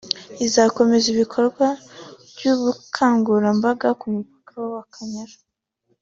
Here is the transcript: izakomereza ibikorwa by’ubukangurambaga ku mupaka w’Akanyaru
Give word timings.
izakomereza 0.45 1.07
ibikorwa 1.13 1.67
by’ubukangurambaga 2.33 3.87
ku 3.99 4.05
mupaka 4.15 4.55
w’Akanyaru 4.71 5.37